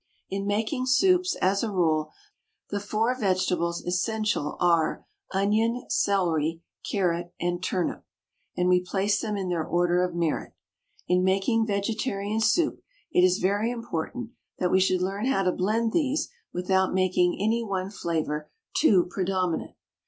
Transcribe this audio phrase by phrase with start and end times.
[0.31, 2.11] In making soups, as a rule,
[2.71, 8.03] the four vegetables essential are, onion, celery, carrot and turnip;
[8.57, 10.53] and we place them in their order of merit.
[11.07, 15.91] In making vegetarian soup it is very important that we should learn how to blend
[15.91, 19.75] these without making any one flavour too predominant.